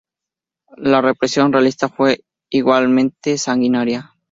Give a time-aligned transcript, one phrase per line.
[0.77, 4.15] La represión realista fue igualmente sanguinaria.